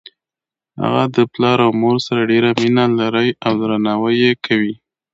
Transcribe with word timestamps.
هغه 0.81 1.03
د 1.07 1.09
خپل 1.15 1.23
پلار 1.33 1.57
او 1.65 1.71
مور 1.81 1.97
سره 2.07 2.21
ډیره 2.31 2.49
مینه 2.61 2.85
لری 2.99 3.29
او 3.45 3.53
درناوی 3.61 4.15
یی 4.23 4.33
کوي 4.45 4.73